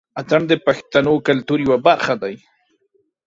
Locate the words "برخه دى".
1.87-2.35